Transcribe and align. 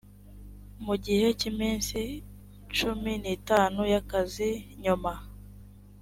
mu 0.85 0.95
gihe 1.05 1.27
cy 1.39 1.45
iminsi 1.51 1.99
cumi 2.75 3.11
n 3.23 3.25
itanu 3.37 3.79
y 3.91 3.95
akazi 4.01 4.49
nyuma 4.83 5.13